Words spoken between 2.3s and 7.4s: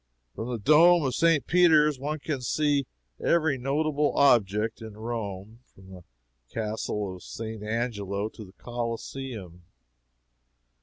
see every notable object in Rome, from the Castle of